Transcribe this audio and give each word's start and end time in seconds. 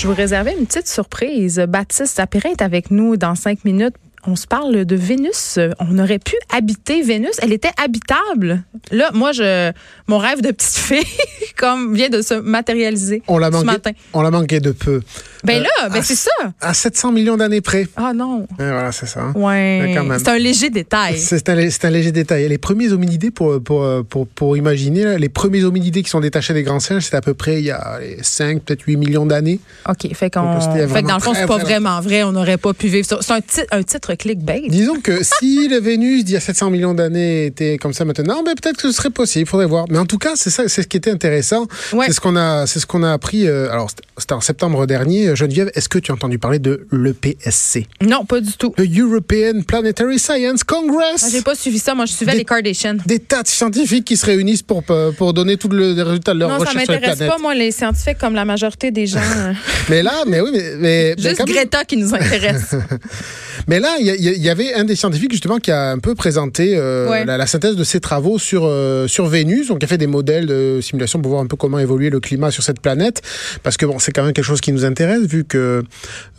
Je 0.00 0.06
vous 0.06 0.14
réservais 0.14 0.56
une 0.58 0.64
petite 0.64 0.88
surprise. 0.88 1.62
Baptiste 1.68 2.16
Sapira 2.16 2.48
est 2.48 2.62
avec 2.62 2.90
nous 2.90 3.18
dans 3.18 3.34
cinq 3.34 3.66
minutes 3.66 3.96
on 4.26 4.36
se 4.36 4.46
parle 4.46 4.84
de 4.84 4.96
Vénus. 4.96 5.58
On 5.78 5.98
aurait 5.98 6.18
pu 6.18 6.34
habiter 6.54 7.02
Vénus. 7.02 7.36
Elle 7.42 7.52
était 7.52 7.70
habitable. 7.82 8.62
Là, 8.90 9.10
moi, 9.14 9.32
je, 9.32 9.72
mon 10.08 10.18
rêve 10.18 10.42
de 10.42 10.50
petite 10.50 10.76
fille, 10.76 11.04
comme 11.56 11.94
vient 11.94 12.08
de 12.08 12.22
se 12.22 12.34
matérialiser 12.34 13.22
on 13.28 13.38
l'a 13.38 13.50
ce 13.50 13.64
matin. 13.64 13.90
On 14.12 14.22
l'a 14.22 14.30
manqué 14.30 14.60
de 14.60 14.72
peu. 14.72 15.00
Ben 15.42 15.62
là, 15.62 15.88
ben 15.88 16.02
c'est 16.02 16.16
ça. 16.16 16.30
À 16.60 16.74
700 16.74 17.12
millions 17.12 17.36
d'années 17.36 17.62
près. 17.62 17.86
Ah 17.96 18.12
non. 18.12 18.46
voilà, 18.58 18.92
c'est 18.92 19.06
ça. 19.06 19.20
hein. 19.20 19.32
Ouais. 19.34 19.94
C'est 20.18 20.28
un 20.28 20.38
léger 20.38 20.68
détail. 20.68 21.16
C'est 21.18 21.48
un, 21.48 21.70
c'est 21.70 21.84
un 21.86 21.90
léger 21.90 22.12
détail. 22.12 22.46
Les 22.48 22.58
premiers 22.58 22.92
hominidés, 22.92 23.30
pour, 23.30 23.62
pour, 23.62 23.86
pour, 24.04 24.26
pour 24.26 24.56
imaginer, 24.56 25.04
là, 25.04 25.18
les 25.18 25.28
premiers 25.30 25.64
hominidés 25.64 26.02
qui 26.02 26.10
sont 26.10 26.20
détachés 26.20 26.52
des 26.52 26.62
grands 26.62 26.80
singes, 26.80 27.04
c'était 27.04 27.16
à 27.16 27.22
peu 27.22 27.34
près 27.34 27.60
il 27.60 27.64
y 27.64 27.70
a 27.70 27.78
allez, 27.78 28.18
5, 28.20 28.62
peut-être 28.62 28.82
8 28.82 28.96
millions 28.96 29.24
d'années. 29.24 29.60
OK. 29.88 30.14
Fait, 30.14 30.30
qu'on, 30.30 30.60
fait 30.60 31.02
que 31.02 31.08
dans 31.08 31.14
le 31.14 31.22
fond, 31.22 31.32
c'est 31.34 31.46
pas 31.46 31.58
vraiment 31.58 32.00
vrai. 32.00 32.22
On 32.22 32.32
n'aurait 32.32 32.58
pas 32.58 32.74
pu 32.74 32.88
vivre 32.88 33.06
ça. 33.06 33.18
C'est 33.22 33.32
un, 33.72 33.78
un 33.78 33.82
titre 33.82 34.09
clickbait. 34.16 34.62
Disons 34.68 35.00
que 35.00 35.22
si 35.40 35.68
le 35.68 35.78
Vénus 35.80 36.24
d'il 36.24 36.34
y 36.34 36.36
a 36.36 36.40
700 36.40 36.70
millions 36.70 36.94
d'années 36.94 37.46
était 37.46 37.78
comme 37.78 37.92
ça 37.92 38.04
maintenant, 38.04 38.42
ben 38.42 38.54
peut-être 38.54 38.76
que 38.76 38.82
ce 38.82 38.92
serait 38.92 39.10
possible, 39.10 39.44
il 39.44 39.48
faudrait 39.48 39.66
voir. 39.66 39.86
Mais 39.90 39.98
en 39.98 40.06
tout 40.06 40.18
cas, 40.18 40.32
c'est 40.36 40.50
ça, 40.50 40.64
c'est 40.68 40.82
ce 40.82 40.86
qui 40.88 40.96
était 40.96 41.10
intéressant. 41.10 41.66
Ouais. 41.92 42.06
C'est 42.06 42.14
ce 42.14 42.20
qu'on 42.20 42.36
a, 42.36 42.66
c'est 42.66 42.80
ce 42.80 42.86
qu'on 42.86 43.02
a 43.02 43.12
appris. 43.12 43.46
euh, 43.46 43.70
alors, 43.70 43.90
c'était- 43.90 44.32
en 44.34 44.40
septembre 44.40 44.86
dernier. 44.86 45.34
Geneviève, 45.34 45.70
est-ce 45.74 45.88
que 45.88 45.98
tu 45.98 46.12
as 46.12 46.14
entendu 46.14 46.38
parler 46.38 46.58
de 46.58 46.86
l'EPSC, 46.92 47.86
Non, 48.06 48.24
pas 48.24 48.40
du 48.40 48.52
tout. 48.52 48.72
le 48.78 48.84
European 49.00 49.62
Planetary 49.66 50.18
Science 50.18 50.62
Congress 50.62 51.22
Ah, 51.24 51.28
J'ai 51.32 51.42
pas 51.42 51.54
suivi 51.54 51.78
ça. 51.78 51.94
Moi, 51.94 52.04
je 52.06 52.12
suivais 52.12 52.32
Des- 52.32 52.38
les 52.38 52.44
Kardashians. 52.44 52.98
Des 53.06 53.18
tas 53.18 53.42
de 53.42 53.48
scientifiques 53.48 54.04
qui 54.04 54.16
se 54.16 54.26
réunissent 54.26 54.62
pour 54.62 54.82
pour 55.16 55.32
donner 55.32 55.56
tous 55.56 55.68
le- 55.68 55.92
les 55.94 56.02
résultats 56.02 56.34
de 56.34 56.38
leur 56.38 56.48
Non, 56.50 56.54
ça 56.58 56.60
recherche 56.60 56.84
sur 56.84 56.92
les 56.92 56.96
m'intéresse 56.98 57.16
planètes. 57.18 57.34
pas, 57.36 57.40
moi, 57.42 57.54
les 57.54 57.70
scientifiques, 57.72 58.18
comme 58.18 58.34
la 58.34 58.44
majorité 58.44 58.90
des 58.90 59.06
gens. 59.06 59.18
euh, 59.36 59.52
Mais 59.88 60.02
là, 60.02 60.22
mais 60.26 60.40
oui, 60.40 60.50
mais, 60.52 60.62
mais, 60.78 61.14
mais 61.16 61.22
Juste 61.22 61.38
même- 61.38 61.48
Greta 61.48 61.84
qui 61.84 61.96
nous 61.96 62.14
intéresse. 62.14 62.74
Mais 63.68 63.80
là, 63.80 63.96
il 64.00 64.06
y, 64.06 64.48
avait 64.48 64.74
un 64.74 64.84
des 64.84 64.96
scientifiques 64.96 65.32
justement 65.32 65.58
qui 65.58 65.70
a 65.70 65.90
un 65.90 65.98
peu 65.98 66.14
présenté 66.14 66.74
euh, 66.76 67.08
Ouais. 67.08 67.24
la, 67.24 67.36
la 67.36 67.46
synthèse 67.46 67.76
de 67.76 67.84
ses 67.84 68.00
travaux 68.00 68.38
sur 68.38 68.62
euh, 68.64 69.06
sur 69.06 69.26
Vénus. 69.26 69.68
Donc, 69.68 69.78
il 69.80 69.84
a 69.84 69.88
fait 69.88 69.98
des 69.98 70.06
modèles 70.06 70.46
de 70.46 70.80
simulation 70.82 71.20
pour 71.20 71.30
voir 71.32 71.42
un 71.42 71.46
peu 71.46 71.56
comment 71.56 71.78
évoluer 71.78 72.10
le 72.10 72.20
climat 72.20 72.50
sur 72.50 72.62
cette 72.62 72.80
planète, 72.80 73.22
parce 73.62 73.76
que 73.76 73.86
bon, 73.86 73.98
c'est 73.98 74.12
quand 74.12 74.22
même 74.22 74.32
quelque 74.32 74.44
chose 74.44 74.60
qui 74.60 74.72
nous 74.72 74.84
intéresse 74.84 75.22
vu 75.22 75.44
que 75.44 75.82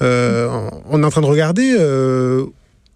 euh, 0.01 0.47
on 0.89 1.01
est 1.01 1.05
en 1.05 1.09
train 1.09 1.21
de 1.21 1.25
regarder. 1.25 1.75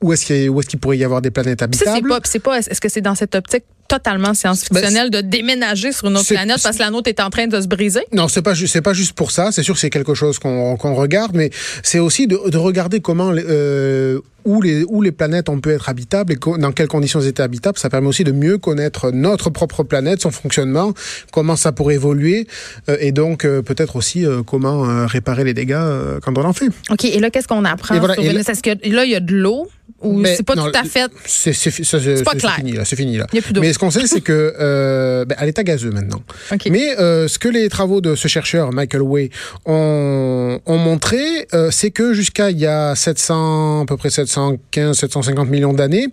Où 0.06 0.14
est-ce 0.14 0.26
qu'il 0.26 0.36
est-ce 0.36 0.68
qu'il 0.68 0.80
pourrait 0.80 0.98
y 0.98 1.04
avoir 1.04 1.22
des 1.22 1.32
planètes 1.32 1.60
Puis 1.60 1.80
ça, 1.80 1.86
c'est 1.86 1.92
habitables 1.92 2.10
pas, 2.10 2.22
puis 2.22 2.30
c'est 2.32 2.40
pas, 2.40 2.60
est-ce 2.60 2.80
que 2.80 2.90
c'est 2.90 3.02
dans 3.02 3.16
cette 3.16 3.34
optique 3.34 3.64
totalement 3.88 4.34
science-fictionnelle 4.34 5.10
de 5.10 5.22
déménager 5.22 5.92
sur 5.92 6.08
une 6.08 6.18
autre 6.18 6.28
planète 6.28 6.62
parce 6.64 6.78
que 6.78 6.82
la 6.84 6.90
nôtre 6.90 7.10
est 7.10 7.20
en 7.20 7.30
train 7.30 7.48
de 7.48 7.60
se 7.60 7.68
briser? 7.68 8.02
Non, 8.14 8.28
c'est 8.28 8.42
pas 8.42 8.54
c'est 8.56 8.82
pas 8.82 8.94
juste 8.94 9.14
pour 9.14 9.32
ça. 9.32 9.52
C'est 9.52 9.64
sûr 9.64 9.74
que 9.74 9.80
c'est 9.80 9.90
quelque 9.90 10.14
chose 10.14 10.40
qu'on 10.40 10.78
qu'on 10.78 10.96
regarde, 10.96 11.32
mais 11.36 11.50
c'est 11.84 12.00
aussi 12.00 12.28
de, 12.28 12.50
de 12.50 12.58
regarder 12.58 13.00
comment 13.00 13.32
euh, 13.34 14.20
où 14.44 14.62
les 14.62 14.84
où 14.88 15.02
les 15.02 15.12
planètes 15.12 15.50
ont 15.50 15.60
pu 15.60 15.70
être 15.72 15.90
habitables 15.90 16.34
et 16.34 16.38
dans 16.60 16.72
quelles 16.72 16.88
conditions 16.88 17.20
elles 17.20 17.28
étaient 17.28 17.44
habitables. 17.44 17.78
Ça 17.78 17.90
permet 17.90 18.08
aussi 18.08 18.24
de 18.24 18.32
mieux 18.32 18.58
connaître 18.58 19.12
notre 19.12 19.50
propre 19.50 19.84
planète, 19.84 20.22
son 20.22 20.32
fonctionnement, 20.32 20.94
comment 21.32 21.56
ça 21.56 21.72
pourrait 21.72 21.96
évoluer, 21.96 22.48
euh, 22.90 22.98
et 23.00 23.12
donc 23.12 23.46
euh, 23.46 23.62
peut-être 23.62 23.96
aussi 23.96 24.26
comment 24.48 25.06
réparer 25.06 25.44
les 25.44 25.54
dégâts 25.54 25.76
quand 26.24 26.38
on 26.38 26.44
en 26.44 26.54
fait. 26.54 26.70
OK, 26.90 27.06
et 27.06 27.20
là, 27.20 27.30
qu'est-ce 27.30 27.48
qu'on 27.48 27.66
apprend 27.66 27.96
Et 27.96 28.00
voilà? 28.00 28.16
Est-ce 28.16 28.62
que 28.62 28.90
là, 28.90 29.06
il 29.06 29.12
y 29.12 29.16
a 29.16 29.20
de 29.20 29.36
l'eau? 29.36 29.68
Ou 30.02 30.24
c'est 30.26 30.44
pas 30.44 30.56
non, 30.56 30.66
tout 30.66 30.72
à 30.80 30.84
fait. 30.84 31.10
C'est 31.26 31.54
c'est 31.54 31.72
c'est- 31.72 31.84
pas 32.24 32.32
c'est- 32.34 32.38
clair. 32.38 32.54
c'est 32.56 32.62
fini 32.62 32.72
là, 32.74 32.86
c'est 32.86 32.96
fini 32.96 33.18
là. 33.18 33.28
Il 33.34 33.38
y 33.38 33.40
a 33.40 33.42
plus. 33.42 33.60
Mais 33.60 33.74
ce 33.74 33.80
qu'on 33.80 33.90
sait, 33.92 34.06
c'est 34.08 34.22
que 34.22 34.54
euh, 34.60 35.26
ben, 35.30 35.36
à 35.38 35.46
l'état 35.46 35.64
gazeux 35.64 35.92
maintenant. 35.92 36.22
OK. 36.52 36.68
Mais 36.70 36.98
euh, 37.00 37.28
ce 37.28 37.40
que 37.40 37.48
les 37.48 37.70
travaux 37.70 38.02
de 38.02 38.16
ce 38.16 38.28
chercheur, 38.28 38.72
Michael 38.72 39.02
Way, 39.02 39.30
ont, 39.66 40.60
ont 40.66 40.78
montré, 40.78 41.48
euh, 41.54 41.70
c'est 41.72 41.92
que 41.92 42.14
jusqu'à 42.14 42.52
il 42.52 42.60
y 42.60 42.66
a 42.66 42.96
700, 42.96 43.82
à 43.82 43.86
peu 43.86 43.98
près 43.98 44.10
715, 44.10 44.98
750 44.98 45.50
millions 45.50 45.74
d'années, 45.74 46.08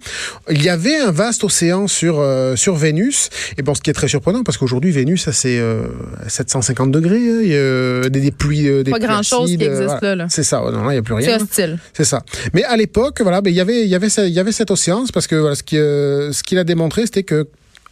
il 0.51 0.63
y 0.63 0.69
avait 0.69 0.97
un 0.97 1.11
vaste 1.11 1.45
océan 1.45 1.87
sur, 1.87 2.25
sur 2.57 2.75
Vénus. 2.77 3.29
Et 3.59 3.63
bon, 3.63 3.75
ce 3.75 3.81
qui 3.81 3.91
est 3.91 3.95
très 3.95 4.09
surprenant, 4.09 4.43
parce 4.43 4.59
qu'aujourd'hui, 4.59 4.91
Vénus, 4.91 5.25
ça 5.25 5.33
c'est 5.33 5.59
euh, 5.59 5.83
750 6.29 6.91
degrés, 6.91 7.17
hein, 7.17 7.41
il 7.43 7.49
y 7.49 7.57
a, 7.57 8.09
des, 8.09 8.21
des 8.21 8.31
pluies, 8.31 8.63
des 8.85 8.91
Pas 8.91 8.99
pluies 8.99 9.07
grand-chose 9.09 9.49
qui 9.49 9.55
existe 9.55 9.83
voilà. 9.83 9.99
là. 10.03 10.15
là. 10.17 10.27
C'est 10.31 10.43
ça, 10.45 10.61
non, 10.61 10.85
là, 10.85 10.91
il 10.91 10.93
n'y 10.93 10.99
a 10.99 11.03
plus 11.03 11.15
C'est 11.23 11.35
rien. 11.35 11.43
hostile. 11.43 11.79
C'est 11.93 12.05
ça. 12.05 12.23
Mais 12.55 12.65
à 12.65 12.77
l'époque, 12.77 13.21
voilà, 13.21 13.41
ben, 13.41 13.51
il 13.51 13.57
y 13.57 13.61
avait, 13.63 13.83
il 13.83 13.89
y 13.89 13.95
avait, 13.95 14.09
ce- 14.11 14.21
il 14.27 14.33
y 14.33 14.39
avait 14.41 14.53
cet 14.53 14.71
océan, 14.71 15.05
c'est 15.07 15.13
parce 15.15 15.27
que 15.27 15.37
voilà, 15.37 15.55
ce 15.55 15.63
qui, 15.63 15.79
euh, 15.79 16.33
ce 16.33 16.43
qu'il 16.43 16.59
a 16.59 16.65
démontré, 16.65 17.03
c'était 17.07 17.23
que 17.23 17.49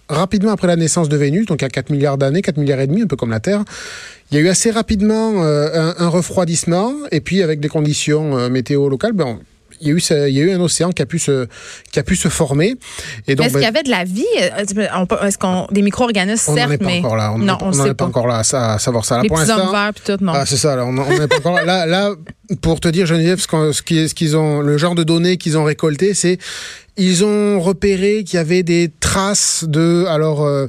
rapidement 0.09 0.53
après 0.53 0.67
la 0.67 0.77
naissance 0.77 1.09
de 1.09 1.17
Vénus, 1.17 1.47
donc 1.47 1.63
a 1.63 1.69
4 1.69 1.91
milliards 1.91 2.19
d'années, 2.19 2.43
4 2.43 2.57
milliards 2.59 2.81
et 2.81 2.87
demi, 2.87 3.03
un 3.03 3.07
peu 3.07 3.17
comme 3.17 3.31
la 3.31 3.41
Terre, 3.41 3.63
il 4.31 4.37
y 4.37 4.41
a 4.41 4.45
eu 4.45 4.49
assez 4.49 4.71
rapidement 4.71 5.43
euh, 5.45 5.93
un, 5.99 6.05
un 6.05 6.09
refroidissement, 6.09 6.93
et 7.13 7.21
puis 7.21 7.43
avec 7.43 7.61
des 7.61 7.69
conditions 7.69 8.37
euh, 8.37 8.49
météo 8.49 8.89
locales, 8.89 9.13
ben, 9.13 9.25
on- 9.27 9.41
il 9.83 9.87
y, 9.89 9.91
a 9.93 9.95
eu 9.95 10.01
ce- 10.01 10.29
il 10.29 10.35
y 10.37 10.41
a 10.41 10.45
eu 10.45 10.51
un 10.53 10.61
océan 10.61 10.91
qui 10.91 11.01
a 11.01 11.07
pu 11.07 11.19
se, 11.19 11.47
qui 11.91 11.99
a 11.99 12.03
pu 12.03 12.15
se 12.15 12.29
former. 12.29 12.75
Et 13.27 13.35
donc, 13.35 13.47
Est-ce 13.47 13.55
ben, 13.55 13.61
qu'il 13.61 13.65
y 13.67 13.69
avait 13.71 13.83
de 13.83 13.89
la 13.89 14.05
vie? 14.05 14.27
Est-ce 14.59 15.39
qu'on 15.39 15.67
des 15.71 15.81
micro-organismes, 15.81 16.51
on 16.53 16.55
n'en 16.57 16.71
est 16.71 16.77
pas 16.77 16.85
mais. 16.85 16.99
encore 16.99 17.17
là. 17.17 17.33
On 17.33 17.39
n'en 17.39 17.57
on 17.63 17.73
est 17.73 17.89
pas, 17.89 17.95
pas. 17.95 18.05
encore 18.05 18.27
là 18.27 18.39
à, 18.39 18.45
sa- 18.45 18.75
à 18.75 18.79
savoir 18.79 19.07
ça. 19.07 19.17
Là, 19.17 19.23
Les 19.23 19.29
pour 19.29 19.39
petits 19.39 19.51
hommes 19.51 19.71
verts, 19.73 19.93
puis 19.95 20.03
tout, 20.05 20.23
non. 20.23 20.33
Ah, 20.35 20.45
c'est 20.45 20.59
ça, 20.59 20.77
là, 20.77 20.85
on 20.85 20.93
n'est 20.93 21.29
pas 21.29 21.37
encore 21.39 21.55
là. 21.55 21.65
là. 21.65 21.87
Là, 21.87 22.11
pour 22.63 22.81
te 22.81 22.89
dire, 22.89 23.07
Geneviève, 23.07 23.41
ce 23.41 24.15
qu'ils 24.15 24.37
ont, 24.37 24.61
le 24.61 24.77
genre 24.79 24.95
de 24.95 25.03
données 25.05 25.37
qu'ils 25.37 25.57
ont 25.59 25.65
récolté, 25.65 26.15
c'est 26.15 26.39
ils 26.97 27.25
ont 27.25 27.61
repéré 27.61 28.25
qu'il 28.25 28.37
y 28.37 28.41
avait 28.41 28.63
des 28.63 28.91
traces 29.01 29.65
de, 29.67 30.05
alors, 30.07 30.45
euh, 30.45 30.67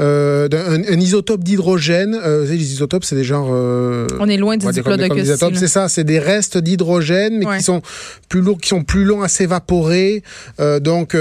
euh, 0.00 0.48
d'un 0.48 0.72
un, 0.72 0.82
un 0.82 0.98
isotope 0.98 1.44
d'hydrogène. 1.44 2.18
Euh, 2.20 2.40
vous 2.40 2.46
savez, 2.46 2.58
les 2.58 2.72
isotopes, 2.72 3.04
c'est 3.04 3.14
des 3.14 3.22
genres. 3.22 3.50
euh, 3.52 4.06
on 4.18 4.28
est 4.28 4.38
loin 4.38 4.56
des- 4.56 4.66
diplodocus. 4.72 5.22
isotopes, 5.22 5.54
c'est 5.56 5.68
ça, 5.68 5.88
c'est 5.88 6.02
des 6.02 6.18
restes 6.18 6.58
d'hydrogène, 6.58 7.38
mais 7.38 7.46
Ouais. 7.46 7.58
qui 7.58 7.62
sont 7.64 7.82
plus 8.28 8.40
lourds, 8.40 8.58
qui 8.60 8.68
sont 8.70 8.82
plus 8.82 9.04
longs 9.04 9.22
à 9.22 9.28
s'évaporer. 9.28 10.22
Donc, 10.80 11.14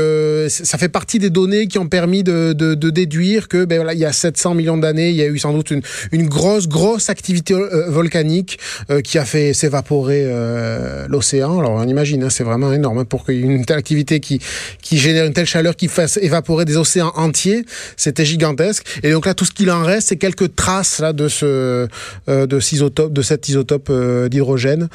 ça 0.50 0.78
fait 0.78 0.90
partie 0.90 1.20
des 1.20 1.30
données 1.30 1.68
qui 1.68 1.78
ont 1.78 1.88
permis 1.88 2.24
de, 2.24 2.54
de, 2.54 2.74
de 2.74 2.90
déduire 2.90 3.50
que, 3.50 3.66
ben 3.66 3.76
voilà, 3.76 3.94
il 3.94 4.00
y 4.00 4.06
a 4.06 4.14
700 4.14 4.56
millions 4.56 4.78
d'années, 4.78 5.10
il 5.10 5.16
y 5.18 5.22
a 5.22 5.28
eu 5.28 5.38
sans 5.38 5.54
doute 5.54 5.70
une, 5.72 5.82
une 6.12 6.28
grosse, 6.28 6.68
grosse 6.68 7.10
activité 7.10 7.54
volcanique 7.90 8.58
qui 9.04 9.18
a 9.20 9.26
fait 9.26 9.54
s'évaporer 9.54 9.97
euh, 10.08 11.06
l'océan. 11.10 11.60
Alors, 11.60 11.72
on 11.72 11.88
imagine, 11.88 12.24
hein, 12.24 12.30
c'est 12.30 12.44
vraiment 12.44 12.72
énorme 12.74 13.00
hein, 13.00 13.06
pour 13.06 13.26
qu'il 13.26 13.36
y 13.36 13.40
ait 13.40 13.56
une 13.56 13.66
telle 13.66 13.78
activité 13.78 14.20
qui, 14.20 14.40
qui 14.82 14.98
génère 14.98 15.26
une 15.26 15.34
telle 15.34 15.46
chaleur 15.46 15.76
qui 15.76 15.88
fasse 15.88 16.18
évaporer 16.22 16.66
des 16.66 16.78
océans 16.78 17.12
entiers. 17.16 17.66
C'était 17.96 18.26
gigantesque. 18.26 18.86
Et 19.04 19.12
donc 19.12 19.26
là, 19.26 19.34
tout 19.34 19.46
ce 19.46 19.52
qu'il 19.52 19.72
en 19.72 19.84
reste, 19.84 20.10
c'est 20.10 20.18
quelques 20.18 20.56
traces 20.56 21.00
là 21.00 21.14
de 21.14 21.28
ce 21.28 21.88
euh, 22.30 22.46
de, 22.48 22.60
cet 22.60 22.74
isotope, 22.74 23.14
de 23.14 23.22
cet 23.22 23.50
isotope 23.50 23.88
euh, 23.90 24.30
d'hydrogène 24.30 24.88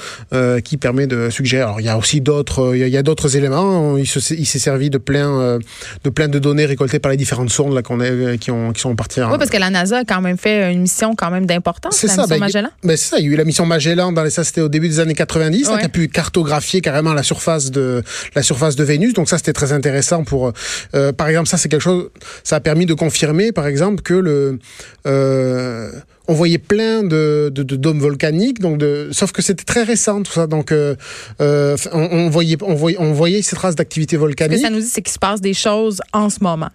qui 0.65 0.77
permet 0.77 1.07
de 1.07 1.31
suggérer. 1.31 1.63
Alors 1.63 1.81
il 1.81 1.87
y 1.87 1.89
a 1.89 1.97
aussi 1.99 2.21
d'autres, 2.21 2.75
il 2.77 2.89
y 2.89 2.97
a- 2.97 3.03
d'autres 3.03 3.37
éléments. 3.37 3.97
Il 3.97 4.07
se- 4.07 4.35
il 4.35 4.47
s'est 4.47 4.59
servi 4.59 4.91
de 4.91 4.99
plein 4.99 5.59
de 6.05 6.11
plein 6.11 6.29
de 6.29 6.39
données 6.39 6.67
récoltées 6.67 6.99
par 6.99 7.11
les 7.11 7.17
différentes 7.17 7.51
sondes 7.51 7.75
là 7.75 7.83
qu'on 7.83 8.01
euh, 8.01 8.37
qui 8.37 8.51
ont 8.51 8.73
qui 8.73 8.81
sont 8.81 8.95
parties. 8.95 9.21
Oui, 9.21 9.39
parce 9.39 9.51
que 9.51 9.57
la 9.59 9.71
NASA 9.71 9.99
a 9.99 10.05
quand 10.05 10.21
même 10.21 10.37
fait 10.39 10.73
une 10.73 10.83
mission 10.83 11.15
quand 11.15 11.31
même 11.31 11.47
d'importance, 11.47 11.97
C'est 11.97 12.07
la 12.07 12.15
ça, 12.15 12.23
mission 12.23 12.35
ben, 12.37 12.41
Magellan. 12.41 12.69
Ben 12.85 12.97
c'est 12.97 13.09
ça, 13.11 13.19
il 13.19 13.27
y 13.27 13.29
a 13.29 13.33
eu 13.33 13.37
la 13.37 13.45
mission 13.45 13.67
Magellan, 13.67 14.13
dans 14.13 14.23
les, 14.23 14.31
ça 14.31 14.45
c'était 14.45 14.61
au 14.61 14.69
début 14.69 14.89
des 14.93 15.01
années 15.01 15.15
90, 15.15 15.65
là, 15.69 15.73
Ouais. 15.75 15.79
qui 15.81 15.87
a 15.87 15.89
pu 15.89 16.09
cartographier 16.09 16.81
carrément 16.81 17.15
la 17.15 17.23
surface 17.23 17.71
de 17.71 18.03
la 18.35 18.43
surface 18.43 18.77
de 18.77 18.85
Vénus. 18.85 19.15
Donc 19.15 19.29
ça 19.29 19.39
c'était 19.39 19.53
très 19.53 19.73
intéressant 19.73 20.25
pour, 20.25 20.53
euh, 20.95 21.13
par 21.13 21.29
exemple, 21.29 21.49
ça 21.49 21.57
c'est 21.59 21.69
quelque 21.69 21.81
chose, 21.83 22.11
ça 22.45 22.57
a 22.57 22.61
permis 22.61 22.87
de 22.87 22.95
confirmer, 22.95 23.53
par 23.53 23.67
exemple, 23.67 24.03
que 24.03 24.15
le, 24.15 24.59
euh, 25.07 25.91
on 26.29 26.35
voyait 26.35 26.59
plein 26.59 27.03
de, 27.03 27.51
de, 27.53 27.63
de 27.63 27.77
dômes 27.77 27.99
volcaniques, 28.01 28.61
donc 28.61 28.79
de, 28.79 29.09
sauf 29.13 29.33
que 29.33 29.43
c'était 29.43 29.65
très 29.65 29.83
récent 29.83 30.23
tout 30.23 30.33
ça, 30.33 30.47
donc 30.47 30.71
euh, 30.73 30.95
on, 31.41 31.77
on 32.13 32.31
voyait, 32.31 32.57
on 32.63 32.75
voyait, 32.75 32.99
on 33.01 33.13
voyait 33.13 33.43
ces 33.43 33.57
traces 33.57 33.75
d'activité 33.75 34.17
Ce 34.17 34.19
que 34.19 34.21
volcanique. 34.27 34.61
ça 34.61 34.71
nous 34.71 34.81
dit, 34.81 34.87
c'est 34.87 35.03
qu'il 35.03 35.13
se 35.13 35.19
passe 35.19 35.41
des 35.41 35.55
choses 35.55 36.01
en 36.13 36.31
ce 36.31 36.39
moment. 36.43 36.71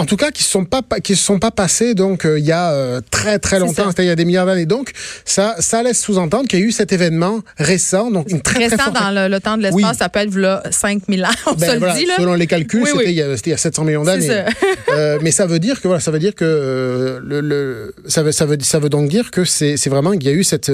En 0.00 0.06
tout 0.06 0.16
cas, 0.16 0.30
qui 0.30 0.42
ne 0.42 0.48
sont 0.48 0.64
pas 0.64 0.82
qui 1.02 1.14
se 1.14 1.22
sont 1.24 1.38
pas 1.38 1.50
passés 1.50 1.94
donc 1.94 2.24
euh, 2.24 2.38
il 2.38 2.44
y 2.44 2.52
a 2.52 2.70
euh, 2.72 3.00
très 3.10 3.38
très 3.38 3.58
longtemps, 3.58 3.88
c'était 3.90 4.04
il 4.04 4.08
y 4.08 4.10
a 4.10 4.16
des 4.16 4.24
milliards 4.24 4.46
d'années. 4.46 4.66
Donc 4.66 4.92
ça 5.24 5.54
ça 5.58 5.82
laisse 5.82 6.00
sous-entendre 6.00 6.48
qu'il 6.48 6.58
y 6.58 6.62
a 6.62 6.64
eu 6.66 6.72
cet 6.72 6.92
événement 6.92 7.40
récent, 7.58 8.10
donc 8.10 8.30
une 8.30 8.40
très 8.40 8.54
très 8.54 8.68
Récent 8.68 8.84
forte 8.84 8.96
dans 8.96 9.10
le, 9.10 9.28
le 9.28 9.40
temps 9.40 9.56
de 9.56 9.62
l'espace, 9.62 9.82
Oui. 9.92 9.96
ça 9.98 10.08
peut 10.08 10.20
être 10.20 10.34
là, 10.36 10.62
5000 10.70 11.24
ans, 11.24 11.28
on 11.46 11.52
Ben, 11.54 11.68
se 11.80 11.84
le 11.86 11.92
dit. 11.98 12.06
Là. 12.06 12.14
Selon 12.18 12.34
les 12.34 12.46
calculs, 12.46 12.82
Oui, 12.82 12.88
c'était 12.92 13.04
oui. 13.04 13.10
il, 13.10 13.16
y 13.16 13.22
a- 13.22 13.36
c'était 13.36 13.50
il 13.50 13.52
y 13.52 13.54
a 13.54 13.58
700 13.58 13.84
millions 13.84 14.04
d'années. 14.04 14.42
Euh, 14.90 15.18
mais 15.22 15.30
ça 15.30 15.46
veut 15.46 15.58
dire 15.58 15.80
que 15.80 15.86
voilà, 15.88 16.00
ça 16.00 16.10
veut 16.10 16.18
dire 16.18 16.34
que 16.34 16.44
euh, 16.46 17.20
le, 17.22 17.40
le- 17.40 17.94
ça 18.08 18.22
veut 18.22 18.32
ça 18.32 18.46
veut 18.46 18.58
ça 18.62 18.78
veut 18.78 18.88
donc 18.88 19.08
dire 19.08 19.30
que 19.30 19.44
c'est 19.44 19.76
vraiment 19.88 20.12
qu'il 20.12 20.24
y 20.24 20.28
a 20.28 20.32
eu 20.32 20.44
cette 20.44 20.72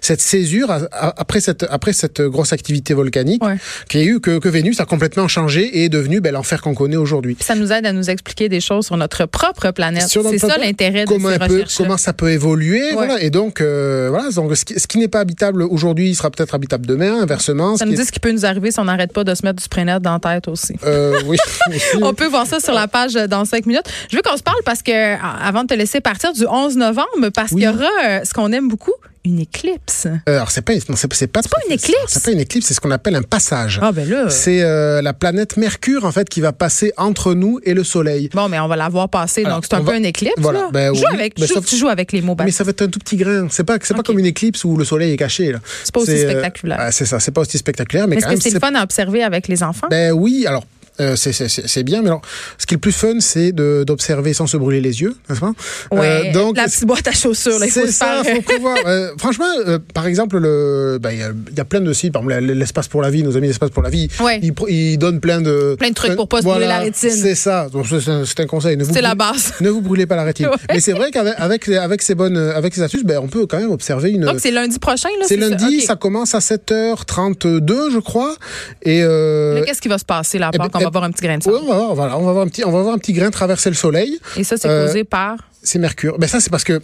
cette 0.00 0.20
césure 0.20 0.70
à- 0.70 0.80
à- 0.92 1.14
après 1.20 1.40
cette 1.40 1.64
après 1.70 1.92
cette 1.92 2.20
grosse 2.20 2.52
activité 2.52 2.92
volcanique 2.94 3.42
Ouais. 3.42 3.56
qu'il 3.88 4.00
y 4.00 4.02
a 4.04 4.06
eu 4.06 4.20
que, 4.20 4.38
que 4.38 4.48
Vénus 4.48 4.80
a 4.80 4.84
complètement 4.84 5.28
changé 5.28 5.62
et 5.64 5.84
est 5.84 5.88
devenu 5.88 6.20
ben, 6.20 6.32
l'enfer 6.32 6.60
qu'on 6.60 6.74
connaît 6.74 6.96
aujourd'hui. 6.96 7.36
Ça 7.40 7.54
nous 7.54 7.72
aide 7.72 7.86
à 7.86 7.92
nous 7.92 8.10
expliquer 8.10 8.48
des 8.48 8.57
choses 8.60 8.86
sur 8.86 8.96
notre 8.96 9.26
propre 9.26 9.70
planète. 9.70 10.04
C'est 10.08 10.38
ça 10.38 10.58
l'intérêt 10.58 11.04
de 11.04 11.10
ces 11.10 11.36
recherches. 11.36 11.76
comment 11.76 11.96
ça 11.96 12.12
peut 12.12 12.30
évoluer. 12.30 12.92
Voilà. 12.92 13.20
Et 13.22 13.30
donc, 13.30 13.60
euh, 13.60 14.08
voilà, 14.10 14.30
donc 14.30 14.56
ce 14.56 14.64
qui, 14.86 14.98
n'est 14.98 15.08
pas 15.08 15.20
habitable 15.20 15.62
aujourd'hui 15.62 16.14
sera 16.14 16.30
peut-être 16.30 16.54
habitable 16.54 16.86
demain, 16.86 17.20
inversement. 17.22 17.76
Ça 17.76 17.84
nous 17.86 17.94
dit 17.94 18.04
ce 18.04 18.12
qui 18.12 18.20
peut 18.20 18.32
nous 18.32 18.44
arriver 18.46 18.70
si 18.70 18.80
on 18.80 18.84
n'arrête 18.84 19.12
pas 19.12 19.24
de 19.24 19.34
se 19.34 19.44
mettre 19.44 19.56
du 19.56 19.64
Sprinette 19.64 20.02
dans 20.02 20.18
la 20.22 20.34
tête 20.34 20.48
aussi. 20.48 20.74
euh, 20.84 21.20
oui, 21.26 21.36
aussi. 21.68 22.02
On 22.02 22.14
peut 22.14 22.26
voir 22.26 22.46
ça 22.46 22.60
sur 22.60 22.74
la 22.74 22.88
page 22.88 23.14
dans 23.14 23.44
cinq 23.44 23.66
minutes. 23.66 23.86
Je 24.10 24.16
veux 24.16 24.22
qu'on 24.22 24.36
se 24.36 24.42
parle 24.42 24.60
parce 24.64 24.82
que, 24.82 25.16
avant 25.46 25.62
de 25.62 25.68
te 25.68 25.74
laisser 25.74 26.00
partir, 26.00 26.32
du 26.32 26.46
11 26.46 26.76
novembre, 26.76 27.06
parce 27.34 27.52
Oui. 27.52 27.60
qu'il 27.62 27.70
y 27.70 27.72
aura 27.72 27.88
euh, 28.06 28.20
ce 28.24 28.32
qu'on 28.34 28.52
aime 28.52 28.68
beaucoup, 28.68 28.92
une 29.28 29.40
éclipse. 29.40 30.06
Euh, 30.06 30.36
alors 30.36 30.50
c'est 30.50 30.62
pas, 30.62 30.72
non, 30.74 30.96
c'est, 30.96 31.12
c'est 31.14 31.26
pas, 31.26 31.40
C'est 31.42 31.50
pas 31.50 31.58
une 31.66 31.72
éclipse. 31.74 31.96
C'est 32.08 32.24
pas 32.24 32.30
une 32.32 32.40
éclipse, 32.40 32.66
c'est 32.66 32.74
ce 32.74 32.80
qu'on 32.80 32.90
appelle 32.90 33.14
un 33.16 33.22
passage. 33.22 33.78
Ah 33.82 33.92
ben 33.92 34.08
là. 34.08 34.28
C'est 34.30 34.62
euh, 34.62 35.00
la 35.02 35.12
planète 35.12 35.56
Mercure 35.56 36.04
en 36.04 36.12
fait 36.12 36.28
qui 36.28 36.40
va 36.40 36.52
passer 36.52 36.92
entre 36.96 37.34
nous 37.34 37.60
et 37.64 37.74
le 37.74 37.84
Soleil. 37.84 38.30
Bon, 38.34 38.48
mais 38.48 38.58
on 38.58 38.68
va 38.68 38.76
la 38.76 38.88
voir 38.88 39.08
passer, 39.08 39.44
Alors, 39.44 39.58
donc 39.58 39.66
c'est 39.68 39.74
un 39.76 39.82
peu 39.84 39.96
une 39.96 40.04
éclipse. 40.04 40.34
Voilà, 40.38 40.60
là. 40.62 40.68
ben 40.72 40.94
Joue 40.94 41.00
oui, 41.10 41.14
avec, 41.14 41.38
ben 41.38 41.46
joue- 41.46 41.60
tu 41.60 41.76
joues 41.76 41.88
avec 41.88 42.12
les 42.12 42.22
mots. 42.22 42.36
Mais 42.44 42.50
ça 42.50 42.64
va 42.64 42.70
être 42.70 42.82
un 42.82 42.88
tout 42.88 42.98
petit 42.98 43.16
grain. 43.16 43.46
C'est 43.50 43.64
pas, 43.64 43.76
c'est 43.82 43.94
pas 43.94 44.02
comme 44.02 44.18
une 44.18 44.26
éclipse 44.26 44.64
où 44.64 44.76
le 44.76 44.84
soleil 44.84 45.12
est 45.12 45.16
caché. 45.16 45.52
Là. 45.52 45.58
C'est 45.84 45.92
pas 45.94 46.00
aussi 46.00 46.12
euh, 46.12 46.30
spectaculaire. 46.30 46.78
ah, 46.80 46.92
c'est 46.92 47.04
ça, 47.06 47.20
c'est 47.20 47.30
pas 47.32 47.42
aussi 47.42 47.58
spectaculaire, 47.58 48.08
mais 48.08 48.16
Est-ce 48.16 48.24
quand 48.24 48.30
que 48.30 48.34
même. 48.34 48.40
c'est 48.42 48.50
le 48.50 48.60
fun 48.60 48.74
à 48.74 48.82
observer 48.82 49.22
avec 49.22 49.48
les 49.48 49.62
enfants? 49.62 49.88
Ben 49.90 50.12
oui, 50.12 50.44
alors. 50.46 50.64
Euh, 51.00 51.16
c'est- 51.16 51.82
bien, 51.82 52.02
mais 52.02 52.08
alors, 52.08 52.22
ce 52.58 52.66
qui 52.66 52.74
est 52.74 52.76
le 52.76 52.80
plus 52.80 52.92
fun, 52.92 53.14
c'est 53.20 53.52
de- 53.52 53.84
d'observer 53.86 54.32
sans 54.34 54.46
se 54.46 54.56
brûler 54.56 54.80
les 54.80 55.00
yeux, 55.00 55.14
n'est-ce 55.28 55.40
pas? 55.40 55.52
Ouais, 55.92 56.28
Euh, 56.28 56.32
donc, 56.32 56.56
la 56.56 56.64
petite 56.64 56.84
boîte 56.86 57.06
à 57.08 57.12
chaussures, 57.12 57.58
là, 57.58 57.66
il 57.66 57.70
faut 57.72 57.80
c'est 57.86 57.92
ça, 57.92 58.22
faire. 58.24 58.34
faut 58.36 58.42
prévoir. 58.42 58.76
Euh, 58.86 59.10
franchement, 59.18 59.46
euh, 59.66 59.78
par 59.94 60.06
exemple, 60.06 60.38
le, 60.38 60.98
ben, 61.00 61.10
il 61.12 61.18
y, 61.18 61.22
a- 61.22 61.32
il 61.50 61.56
y 61.56 61.60
a 61.60 61.64
plein 61.64 61.80
de 61.80 61.92
sites, 61.92 62.12
par 62.12 62.22
exemple, 62.22 62.44
l'espace 62.52 62.88
pour 62.88 63.02
la 63.02 63.10
vie, 63.10 63.22
nos 63.22 63.36
amis 63.36 63.46
l'espace 63.48 63.70
pour 63.70 63.82
la 63.82 63.90
vie, 63.90 64.08
Ouais. 64.20 64.40
ils, 64.68 64.98
donnent 64.98 65.20
plein 65.20 65.40
de 65.40 65.76
Plein 65.78 65.90
de 65.90 65.94
trucs 65.94 66.16
pour 66.16 66.28
pas 66.28 66.38
se 66.40 66.44
brûler 66.46 66.66
la 66.66 66.78
rétine. 66.78 67.10
C'est 67.10 67.34
ça. 67.34 67.68
C'est 68.26 68.40
un- 68.40 68.46
conseil. 68.46 68.76
Ne 68.76 68.84
vous 68.84 68.92
C'est 68.92 69.02
la 69.02 69.14
base. 69.14 69.52
Ne 69.60 69.70
vous 69.70 69.80
brûlez 69.82 70.06
pas 70.06 70.16
la 70.16 70.24
rétine. 70.24 70.46
Ouais. 70.48 70.56
Mais 70.72 70.80
c'est 70.80 70.92
vrai 70.92 71.10
qu'avec 71.10 71.34
avec, 71.38 71.68
avec 71.68 72.02
ces 72.02 72.14
bonnes, 72.14 72.36
avec 72.36 72.74
ces 72.74 72.82
astuces, 72.82 73.04
ben, 73.04 73.18
on 73.22 73.28
peut 73.28 73.46
quand 73.46 73.58
même 73.58 73.70
observer 73.70 74.10
une. 74.10 74.22
Donc, 74.22 74.40
c'est 74.40 74.50
lundi 74.50 74.78
prochain, 74.78 75.08
là? 75.20 75.26
c'est 75.28 75.36
lundi, 75.36 75.80
ça? 75.82 75.94
commence 75.96 76.34
à 76.34 76.40
7h32, 76.40 77.90
je 77.92 77.98
crois. 77.98 78.34
Et 78.82 79.02
euh, 79.02 79.56
Là, 79.60 79.62
Qu'est-ce 79.66 79.80
qui 79.80 79.88
va 79.88 79.98
se 79.98 80.04
passer 80.04 80.38
là, 80.38 80.48
à 80.48 80.50
part 80.52 80.68
ben, 80.70 80.78
eh- 80.80 80.84
va 80.88 81.00
voir 81.00 81.04
un 81.04 81.10
petit 81.10 81.24
grain 81.26 81.38
de 81.38 81.42
sable? 81.42 81.56
on 81.62 81.66
va 81.68 81.74
voir, 81.76 81.94
voilà, 81.94 82.18
on 82.18 82.24
va 82.24 82.32
voir 82.32 82.44
un 82.44 82.48
petit, 82.48 82.64
on 82.64 82.70
va 82.70 82.82
voir 82.82 82.94
un 82.94 82.98
petit 82.98 83.12
grain 83.12 83.30
traverser 83.30 83.68
le 83.70 83.76
soleil. 83.76 84.18
Et 84.36 84.44
ça, 84.44 84.56
c'est 84.56 84.68
Euh, 84.68 84.86
causé 84.86 85.04
par? 85.04 85.36
C'est 85.62 85.78
Mercure. 85.78 86.18
Ben 86.18 86.26
ça, 86.28 86.40
c'est 86.40 86.50
parce 86.50 86.64
que 86.64 86.80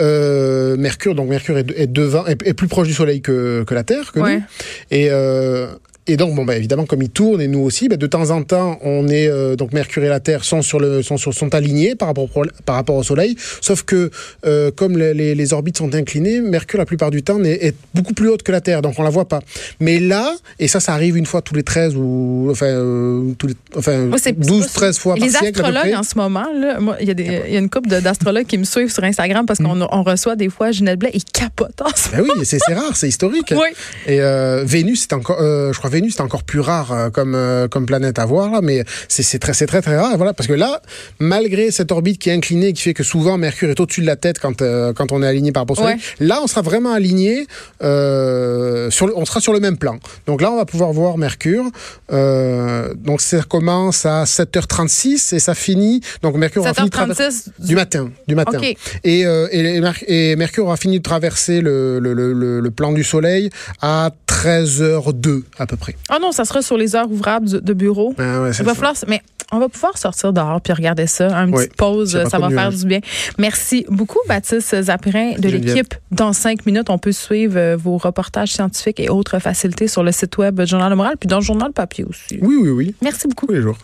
euh, 0.00 0.76
Mercure, 0.76 1.14
donc 1.14 1.28
Mercure 1.28 1.58
est, 1.58 1.70
est 1.76 1.86
devant, 1.86 2.26
est, 2.26 2.40
est 2.46 2.54
plus 2.54 2.68
proche 2.68 2.88
du 2.88 2.94
Soleil 2.94 3.20
que, 3.20 3.64
que 3.66 3.74
la 3.74 3.84
Terre, 3.84 4.12
que 4.12 4.20
Ouais. 4.20 4.36
nous. 4.36 4.42
Et 4.90 5.08
euh, 5.10 5.68
et 6.06 6.16
donc, 6.16 6.34
bon, 6.34 6.44
ben, 6.44 6.54
évidemment, 6.54 6.84
comme 6.84 7.00
il 7.02 7.08
tourne 7.10 7.40
et 7.40 7.48
nous 7.48 7.60
aussi, 7.60 7.88
ben, 7.88 7.96
de 7.96 8.06
temps 8.06 8.30
en 8.30 8.42
temps, 8.42 8.78
on 8.82 9.08
est 9.08 9.26
euh, 9.28 9.56
donc 9.56 9.72
Mercure 9.72 10.04
et 10.04 10.08
la 10.08 10.20
Terre 10.20 10.44
sont 10.44 10.60
sur 10.62 10.78
le 10.78 11.02
sont 11.02 11.16
sur 11.16 11.32
sont 11.32 11.54
alignés 11.54 11.94
par 11.94 12.08
rapport 12.08 12.24
au, 12.36 12.42
par 12.66 12.76
rapport 12.76 12.96
au 12.96 13.02
Soleil. 13.02 13.36
Sauf 13.60 13.82
que 13.84 14.10
euh, 14.44 14.70
comme 14.70 14.98
les, 14.98 15.14
les, 15.14 15.34
les 15.34 15.52
orbites 15.52 15.78
sont 15.78 15.94
inclinées, 15.94 16.40
Mercure 16.40 16.78
la 16.78 16.84
plupart 16.86 17.10
du 17.10 17.22
temps 17.22 17.42
est, 17.42 17.64
est 17.66 17.74
beaucoup 17.94 18.12
plus 18.12 18.28
haute 18.28 18.42
que 18.42 18.52
la 18.52 18.60
Terre, 18.60 18.82
donc 18.82 18.94
on 18.98 19.02
la 19.02 19.10
voit 19.10 19.26
pas. 19.28 19.40
Mais 19.80 19.98
là, 19.98 20.34
et 20.58 20.68
ça, 20.68 20.78
ça 20.80 20.92
arrive 20.92 21.16
une 21.16 21.26
fois 21.26 21.40
tous 21.42 21.54
les 21.54 21.62
13 21.62 21.94
ou 21.96 22.48
enfin 22.50 22.66
euh, 22.66 23.32
tous 23.38 23.46
les, 23.46 23.54
enfin 23.76 24.06
Moi, 24.06 24.18
c'est- 24.18 24.32
12 24.38 24.62
c'est 24.62 24.74
pas- 24.74 24.80
13 24.80 24.98
fois 24.98 25.14
Les 25.14 25.30
par 25.32 25.40
siècle 25.40 25.60
à 25.60 25.70
peu 25.70 25.74
astrologues 25.76 25.98
en 25.98 26.02
ce 26.02 26.18
moment, 26.18 26.94
il 27.00 27.08
y 27.08 27.10
a, 27.10 27.14
des- 27.14 27.24
y 27.24 27.56
a 27.56 27.58
une 27.58 27.70
couple 27.70 27.88
d'astrologues 27.88 28.46
qui 28.46 28.58
me 28.58 28.64
suivent 28.64 28.92
sur 28.92 29.04
Instagram 29.04 29.46
parce 29.46 29.60
Mm. 29.60 29.64
qu'on 29.64 29.88
on 29.90 30.02
reçoit 30.02 30.36
des 30.36 30.50
fois 30.50 30.70
Ginette 30.70 30.98
Blais, 30.98 31.12
ils 31.14 31.24
capotent 31.24 31.80
en 31.80 31.88
ce 31.96 32.10
Ben 32.10 32.22
oui, 32.22 32.44
c'est 32.44 32.58
rare, 32.74 32.94
c'est 32.94 33.08
historique. 33.08 33.52
Oui. 33.54 33.68
Et 34.06 34.18
Vénus, 34.64 35.00
c'est 35.02 35.12
encore, 35.14 35.38
je 35.40 35.78
crois 35.78 35.88
Vénus, 35.94 36.14
c'est 36.16 36.22
encore 36.22 36.44
plus 36.44 36.60
rare 36.60 36.92
euh, 36.92 37.10
comme 37.10 37.34
euh, 37.34 37.68
comme 37.68 37.86
planète 37.86 38.18
à 38.18 38.26
voir 38.26 38.50
là, 38.50 38.60
mais 38.62 38.84
c'est 39.08 39.38
très 39.38 39.54
c'est 39.54 39.66
très 39.66 39.80
très 39.82 39.96
rare. 39.96 40.16
Voilà, 40.16 40.32
parce 40.34 40.46
que 40.46 40.52
là, 40.52 40.82
malgré 41.18 41.70
cette 41.70 41.90
orbite 41.92 42.18
qui 42.20 42.28
est 42.30 42.32
inclinée, 42.34 42.72
qui 42.72 42.82
fait 42.82 42.94
que 42.94 43.02
souvent 43.02 43.38
Mercure 43.38 43.70
est 43.70 43.80
au-dessus 43.80 44.00
de 44.02 44.06
la 44.06 44.16
tête 44.16 44.38
quand 44.38 44.60
euh, 44.62 44.92
quand 44.92 45.12
on 45.12 45.22
est 45.22 45.26
aligné 45.26 45.52
par 45.52 45.62
rapport 45.62 45.78
au 45.78 45.80
Soleil, 45.82 46.00
là, 46.20 46.40
on 46.42 46.46
sera 46.46 46.62
vraiment 46.62 46.92
aligné, 46.92 47.46
euh, 47.82 48.90
sur, 48.90 49.06
le- 49.06 49.16
on 49.16 49.24
sera 49.24 49.40
sur 49.40 49.52
le 49.52 49.60
même 49.60 49.76
plan. 49.78 49.98
Donc 50.26 50.40
là, 50.42 50.50
on 50.52 50.56
va 50.56 50.64
pouvoir 50.64 50.92
voir 50.92 51.16
Mercure. 51.18 51.64
Euh, 52.12 52.92
donc 52.94 53.20
ça 53.20 53.42
commence 53.42 54.04
à 54.06 54.24
7h36 54.24 55.34
et 55.34 55.38
ça 55.38 55.54
finit. 55.54 56.00
Donc 56.22 56.36
Mercure 56.36 56.62
aura 56.62 56.74
fini 56.74 56.90
de 56.90 56.94
traverser 56.94 57.24
7h36 57.60 57.66
du 57.66 57.74
matin, 57.74 58.10
du 58.28 58.34
matin. 58.34 58.58
OK. 58.58 58.76
Et, 59.04 59.20
et, 59.20 59.80
et 60.08 60.36
Mercure 60.36 60.64
aura 60.66 60.76
fini 60.76 60.98
de 60.98 61.02
traverser 61.02 61.60
le, 61.60 61.98
le, 61.98 62.12
le, 62.14 62.32
le- 62.32 62.60
le 62.60 62.70
plan 62.70 62.92
du 62.92 63.04
Soleil 63.04 63.50
à 63.82 64.10
13h02 64.26 65.42
à 65.58 65.66
peu 65.66 65.76
près. 65.76 65.83
Ah 66.08 66.18
non, 66.20 66.32
ça 66.32 66.44
sera 66.44 66.62
sur 66.62 66.76
les 66.76 66.96
heures 66.96 67.10
ouvrables 67.10 67.48
de, 67.48 67.58
de 67.60 67.72
bureau. 67.72 68.14
Ah 68.18 68.42
ouais, 68.42 68.50
Il 68.58 68.64
va 68.64 68.72
ça. 68.72 68.74
falloir, 68.74 68.94
mais 69.08 69.22
on 69.52 69.58
va 69.58 69.68
pouvoir 69.68 69.96
sortir 69.98 70.32
dehors 70.32 70.60
puis 70.60 70.72
regarder 70.72 71.06
ça. 71.06 71.28
Une 71.36 71.50
Oui, 71.54 71.64
petite 71.64 71.76
pause, 71.76 72.10
ça 72.28 72.38
va 72.38 72.48
faire 72.50 72.58
hein. 72.60 72.70
du 72.70 72.86
bien. 72.86 73.00
Merci 73.38 73.84
beaucoup, 73.88 74.18
Baptiste 74.28 74.80
Zapirin 74.82 75.32
de 75.38 75.48
l'équipe. 75.48 75.94
Dans 76.10 76.32
cinq 76.32 76.66
minutes, 76.66 76.90
on 76.90 76.98
peut 76.98 77.12
suivre 77.12 77.56
euh, 77.58 77.76
vos 77.76 77.98
reportages 77.98 78.52
scientifiques 78.52 79.00
et 79.00 79.08
autres 79.08 79.38
facilités 79.38 79.86
sur 79.88 80.02
le 80.02 80.12
site 80.12 80.36
web 80.38 80.64
Journal 80.64 80.90
Le 80.90 80.96
Moral, 80.96 81.16
puis 81.18 81.28
dans 81.28 81.38
le 81.38 81.44
journal 81.44 81.72
papier 81.72 82.04
aussi. 82.04 82.38
Oui, 82.40 82.56
oui, 82.60 82.70
oui. 82.70 82.94
Merci 83.02 83.28
beaucoup. 83.28 83.46
Tous 83.46 83.52
les 83.52 83.62
jours. 83.62 83.78